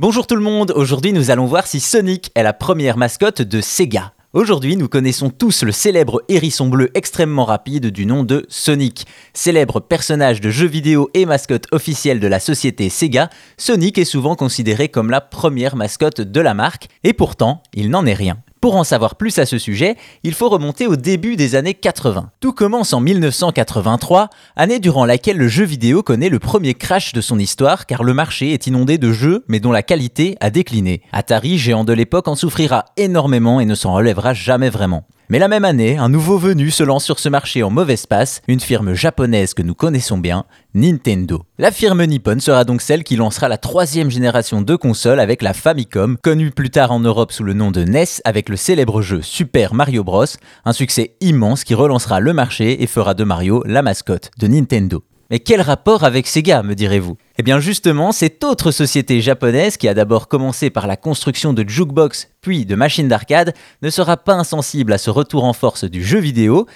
Bonjour 0.00 0.26
tout 0.26 0.34
le 0.34 0.42
monde, 0.42 0.72
aujourd'hui 0.74 1.12
nous 1.12 1.30
allons 1.30 1.46
voir 1.46 1.68
si 1.68 1.78
Sonic 1.78 2.32
est 2.34 2.42
la 2.42 2.52
première 2.52 2.96
mascotte 2.96 3.42
de 3.42 3.60
Sega. 3.60 4.12
Aujourd'hui, 4.32 4.76
nous 4.76 4.88
connaissons 4.88 5.30
tous 5.30 5.62
le 5.62 5.70
célèbre 5.70 6.20
hérisson 6.28 6.66
bleu 6.66 6.90
extrêmement 6.94 7.44
rapide 7.44 7.92
du 7.92 8.04
nom 8.04 8.24
de 8.24 8.44
Sonic. 8.48 9.06
Célèbre 9.34 9.78
personnage 9.78 10.40
de 10.40 10.50
jeux 10.50 10.66
vidéo 10.66 11.10
et 11.14 11.26
mascotte 11.26 11.68
officielle 11.70 12.18
de 12.18 12.26
la 12.26 12.40
société 12.40 12.88
Sega, 12.88 13.30
Sonic 13.56 13.96
est 13.96 14.04
souvent 14.04 14.34
considéré 14.34 14.88
comme 14.88 15.10
la 15.10 15.20
première 15.20 15.76
mascotte 15.76 16.20
de 16.20 16.40
la 16.40 16.54
marque, 16.54 16.88
et 17.04 17.12
pourtant, 17.12 17.62
il 17.72 17.88
n'en 17.88 18.04
est 18.04 18.14
rien. 18.14 18.38
Pour 18.64 18.76
en 18.76 18.84
savoir 18.84 19.16
plus 19.16 19.38
à 19.38 19.44
ce 19.44 19.58
sujet, 19.58 19.94
il 20.22 20.32
faut 20.32 20.48
remonter 20.48 20.86
au 20.86 20.96
début 20.96 21.36
des 21.36 21.54
années 21.54 21.74
80. 21.74 22.30
Tout 22.40 22.54
commence 22.54 22.94
en 22.94 23.00
1983, 23.00 24.30
année 24.56 24.78
durant 24.78 25.04
laquelle 25.04 25.36
le 25.36 25.48
jeu 25.48 25.66
vidéo 25.66 26.02
connaît 26.02 26.30
le 26.30 26.38
premier 26.38 26.72
crash 26.72 27.12
de 27.12 27.20
son 27.20 27.38
histoire 27.38 27.84
car 27.84 28.02
le 28.02 28.14
marché 28.14 28.54
est 28.54 28.66
inondé 28.66 28.96
de 28.96 29.12
jeux 29.12 29.44
mais 29.48 29.60
dont 29.60 29.70
la 29.70 29.82
qualité 29.82 30.38
a 30.40 30.48
décliné. 30.48 31.02
Atari, 31.12 31.58
géant 31.58 31.84
de 31.84 31.92
l'époque, 31.92 32.26
en 32.26 32.36
souffrira 32.36 32.86
énormément 32.96 33.60
et 33.60 33.66
ne 33.66 33.74
s'en 33.74 33.92
relèvera 33.92 34.32
jamais 34.32 34.70
vraiment. 34.70 35.04
Mais 35.30 35.38
la 35.38 35.48
même 35.48 35.64
année, 35.64 35.96
un 35.96 36.10
nouveau 36.10 36.36
venu 36.36 36.70
se 36.70 36.82
lance 36.82 37.04
sur 37.04 37.18
ce 37.18 37.30
marché 37.30 37.62
en 37.62 37.70
mauvaise 37.70 38.04
passe, 38.04 38.42
une 38.46 38.60
firme 38.60 38.92
japonaise 38.92 39.54
que 39.54 39.62
nous 39.62 39.74
connaissons 39.74 40.18
bien, 40.18 40.44
Nintendo. 40.74 41.44
La 41.58 41.70
firme 41.70 42.04
Nippon 42.04 42.40
sera 42.40 42.64
donc 42.64 42.82
celle 42.82 43.04
qui 43.04 43.16
lancera 43.16 43.48
la 43.48 43.56
troisième 43.56 44.10
génération 44.10 44.60
de 44.60 44.76
consoles 44.76 45.20
avec 45.20 45.40
la 45.40 45.54
Famicom, 45.54 46.18
connue 46.22 46.50
plus 46.50 46.70
tard 46.70 46.92
en 46.92 47.00
Europe 47.00 47.32
sous 47.32 47.44
le 47.44 47.54
nom 47.54 47.70
de 47.70 47.84
NES 47.84 48.20
avec 48.24 48.50
le 48.50 48.56
célèbre 48.56 49.00
jeu 49.00 49.22
Super 49.22 49.72
Mario 49.72 50.04
Bros, 50.04 50.26
un 50.66 50.72
succès 50.72 51.16
immense 51.20 51.64
qui 51.64 51.74
relancera 51.74 52.20
le 52.20 52.34
marché 52.34 52.82
et 52.82 52.86
fera 52.86 53.14
de 53.14 53.24
Mario 53.24 53.62
la 53.66 53.80
mascotte 53.80 54.30
de 54.38 54.46
Nintendo. 54.46 55.02
Mais 55.30 55.38
quel 55.38 55.60
rapport 55.60 56.04
avec 56.04 56.26
Sega, 56.26 56.62
me 56.62 56.74
direz-vous? 56.74 57.16
Eh 57.38 57.42
bien 57.42 57.58
justement, 57.58 58.12
cette 58.12 58.44
autre 58.44 58.70
société 58.70 59.20
japonaise 59.20 59.76
qui 59.76 59.88
a 59.88 59.94
d'abord 59.94 60.28
commencé 60.28 60.70
par 60.70 60.86
la 60.86 60.96
construction 60.96 61.52
de 61.52 61.68
jukebox 61.68 62.28
puis 62.40 62.66
de 62.66 62.74
machines 62.74 63.08
d'arcade 63.08 63.54
ne 63.82 63.90
sera 63.90 64.16
pas 64.16 64.34
insensible 64.34 64.92
à 64.92 64.98
ce 64.98 65.10
retour 65.10 65.44
en 65.44 65.52
force 65.52 65.84
du 65.84 66.04
jeu 66.04 66.18
vidéo 66.18 66.66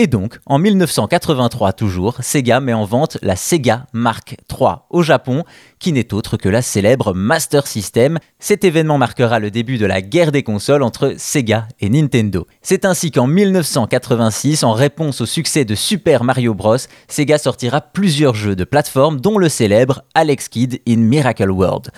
et 0.00 0.06
donc, 0.06 0.38
en 0.46 0.60
1983 0.60 1.72
toujours, 1.72 2.18
Sega 2.20 2.60
met 2.60 2.72
en 2.72 2.84
vente 2.84 3.18
la 3.20 3.34
Sega 3.34 3.86
Mark 3.92 4.36
III 4.48 4.76
au 4.90 5.02
Japon, 5.02 5.42
qui 5.80 5.92
n'est 5.92 6.14
autre 6.14 6.36
que 6.36 6.48
la 6.48 6.62
célèbre 6.62 7.14
Master 7.14 7.66
System. 7.66 8.20
Cet 8.38 8.62
événement 8.62 8.96
marquera 8.96 9.40
le 9.40 9.50
début 9.50 9.76
de 9.76 9.86
la 9.86 10.00
guerre 10.00 10.30
des 10.30 10.44
consoles 10.44 10.84
entre 10.84 11.14
Sega 11.18 11.66
et 11.80 11.88
Nintendo. 11.88 12.46
C'est 12.62 12.84
ainsi 12.84 13.10
qu'en 13.10 13.26
1986, 13.26 14.62
en 14.62 14.72
réponse 14.72 15.20
au 15.20 15.26
succès 15.26 15.64
de 15.64 15.74
Super 15.74 16.22
Mario 16.22 16.54
Bros, 16.54 16.76
Sega 17.08 17.36
sortira 17.36 17.80
plusieurs 17.80 18.36
jeux 18.36 18.54
de 18.54 18.62
plateforme, 18.62 19.20
dont 19.20 19.36
le 19.36 19.48
célèbre 19.48 20.04
Alex 20.14 20.48
Kidd 20.48 20.80
in 20.86 20.98
Miracle 20.98 21.50
World. 21.50 21.90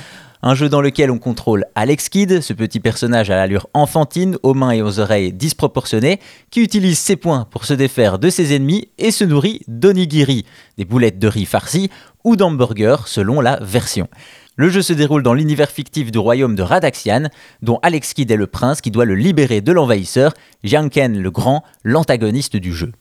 Un 0.42 0.54
jeu 0.54 0.70
dans 0.70 0.80
lequel 0.80 1.10
on 1.10 1.18
contrôle 1.18 1.66
Alex 1.74 2.08
Kidd, 2.08 2.40
ce 2.40 2.54
petit 2.54 2.80
personnage 2.80 3.28
à 3.28 3.36
l'allure 3.36 3.66
enfantine, 3.74 4.38
aux 4.42 4.54
mains 4.54 4.70
et 4.70 4.80
aux 4.80 4.98
oreilles 4.98 5.34
disproportionnées, 5.34 6.18
qui 6.50 6.62
utilise 6.62 6.98
ses 6.98 7.16
poings 7.16 7.46
pour 7.50 7.66
se 7.66 7.74
défaire 7.74 8.18
de 8.18 8.30
ses 8.30 8.54
ennemis 8.54 8.88
et 8.96 9.10
se 9.10 9.24
nourrit 9.24 9.60
d'onigiri, 9.68 10.46
des 10.78 10.86
boulettes 10.86 11.18
de 11.18 11.28
riz 11.28 11.44
farcies 11.44 11.90
ou 12.24 12.36
d'hamburgers 12.36 13.02
selon 13.04 13.42
la 13.42 13.58
version. 13.60 14.08
Le 14.56 14.70
jeu 14.70 14.80
se 14.80 14.94
déroule 14.94 15.22
dans 15.22 15.34
l'univers 15.34 15.70
fictif 15.70 16.10
du 16.10 16.18
royaume 16.18 16.54
de 16.54 16.62
Radaxian, 16.62 17.28
dont 17.60 17.78
Alex 17.82 18.14
Kidd 18.14 18.30
est 18.30 18.36
le 18.36 18.46
prince 18.46 18.80
qui 18.80 18.90
doit 18.90 19.04
le 19.04 19.14
libérer 19.14 19.60
de 19.60 19.72
l'envahisseur, 19.72 20.32
Janken 20.64 21.18
le 21.18 21.30
Grand, 21.30 21.64
l'antagoniste 21.84 22.56
du 22.56 22.72
jeu. 22.72 22.92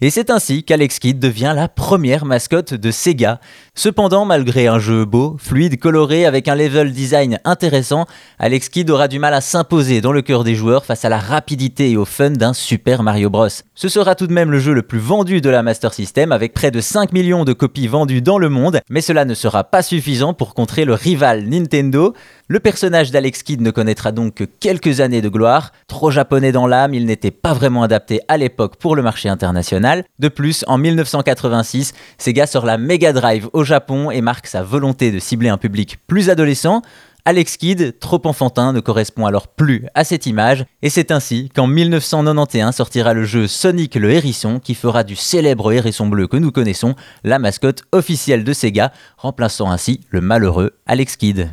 Et 0.00 0.10
c'est 0.10 0.30
ainsi 0.30 0.64
qu'Alex 0.64 0.98
Kidd 0.98 1.18
devient 1.18 1.52
la 1.54 1.68
première 1.68 2.24
mascotte 2.24 2.74
de 2.74 2.90
Sega. 2.90 3.40
Cependant, 3.76 4.24
malgré 4.24 4.68
un 4.68 4.78
jeu 4.78 5.04
beau, 5.04 5.36
fluide, 5.36 5.80
coloré, 5.80 6.26
avec 6.26 6.46
un 6.46 6.54
level 6.54 6.92
design 6.92 7.40
intéressant, 7.44 8.06
Alex 8.38 8.68
Kidd 8.68 8.88
aura 8.88 9.08
du 9.08 9.18
mal 9.18 9.34
à 9.34 9.40
s'imposer 9.40 10.00
dans 10.00 10.12
le 10.12 10.22
cœur 10.22 10.44
des 10.44 10.54
joueurs 10.54 10.84
face 10.84 11.04
à 11.04 11.08
la 11.08 11.18
rapidité 11.18 11.90
et 11.90 11.96
au 11.96 12.04
fun 12.04 12.30
d'un 12.30 12.52
Super 12.52 13.02
Mario 13.02 13.30
Bros. 13.30 13.48
Ce 13.74 13.88
sera 13.88 14.14
tout 14.14 14.28
de 14.28 14.32
même 14.32 14.52
le 14.52 14.60
jeu 14.60 14.74
le 14.74 14.82
plus 14.82 15.00
vendu 15.00 15.40
de 15.40 15.50
la 15.50 15.64
Master 15.64 15.92
System 15.92 16.30
avec 16.30 16.54
près 16.54 16.70
de 16.70 16.80
5 16.80 17.12
millions 17.12 17.44
de 17.44 17.52
copies 17.52 17.88
vendues 17.88 18.22
dans 18.22 18.38
le 18.38 18.48
monde, 18.48 18.80
mais 18.90 19.00
cela 19.00 19.24
ne 19.24 19.34
sera 19.34 19.64
pas 19.64 19.82
suffisant 19.82 20.34
pour 20.34 20.54
contrer 20.54 20.84
le 20.84 20.94
rival 20.94 21.42
Nintendo. 21.42 22.14
Le 22.46 22.60
personnage 22.60 23.10
d'Alex 23.10 23.42
Kidd 23.42 23.60
ne 23.60 23.72
connaîtra 23.72 24.12
donc 24.12 24.34
que 24.34 24.44
quelques 24.44 25.00
années 25.00 25.22
de 25.22 25.28
gloire. 25.28 25.72
Trop 25.88 26.12
japonais 26.12 26.52
dans 26.52 26.68
l'âme, 26.68 26.94
il 26.94 27.06
n'était 27.06 27.32
pas 27.32 27.54
vraiment 27.54 27.82
adapté 27.82 28.20
à 28.28 28.36
l'époque 28.36 28.76
pour 28.76 28.94
le 28.94 29.02
marché 29.02 29.28
international. 29.28 30.04
De 30.20 30.28
plus, 30.28 30.64
en 30.68 30.78
1986, 30.78 31.92
Sega 32.18 32.46
sort 32.46 32.66
la 32.66 32.78
Mega 32.78 33.12
Drive 33.12 33.48
Japon 33.64 34.10
et 34.10 34.20
marque 34.20 34.46
sa 34.46 34.62
volonté 34.62 35.10
de 35.10 35.18
cibler 35.18 35.48
un 35.48 35.58
public 35.58 35.98
plus 36.06 36.30
adolescent. 36.30 36.82
Alex 37.26 37.56
Kidd, 37.56 37.98
trop 37.98 38.20
enfantin, 38.26 38.74
ne 38.74 38.80
correspond 38.80 39.24
alors 39.24 39.48
plus 39.48 39.86
à 39.94 40.04
cette 40.04 40.26
image, 40.26 40.66
et 40.82 40.90
c'est 40.90 41.10
ainsi 41.10 41.48
qu'en 41.54 41.66
1991 41.66 42.74
sortira 42.74 43.14
le 43.14 43.24
jeu 43.24 43.46
Sonic 43.46 43.94
le 43.94 44.10
Hérisson, 44.10 44.60
qui 44.60 44.74
fera 44.74 45.04
du 45.04 45.16
célèbre 45.16 45.72
hérisson 45.72 46.06
bleu 46.06 46.26
que 46.26 46.36
nous 46.36 46.52
connaissons 46.52 46.94
la 47.24 47.38
mascotte 47.38 47.82
officielle 47.92 48.44
de 48.44 48.52
Sega, 48.52 48.92
remplaçant 49.16 49.70
ainsi 49.70 50.00
le 50.10 50.20
malheureux 50.20 50.72
Alex 50.84 51.16
Kidd. 51.16 51.48